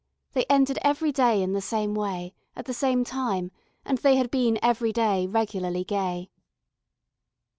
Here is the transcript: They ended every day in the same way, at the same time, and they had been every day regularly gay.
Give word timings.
They 0.33 0.45
ended 0.49 0.79
every 0.81 1.11
day 1.11 1.43
in 1.43 1.53
the 1.53 1.61
same 1.61 1.93
way, 1.93 2.33
at 2.55 2.65
the 2.65 2.73
same 2.73 3.03
time, 3.03 3.51
and 3.85 3.99
they 3.99 4.15
had 4.15 4.31
been 4.31 4.57
every 4.63 4.91
day 4.91 5.27
regularly 5.27 5.83
gay. 5.83 6.31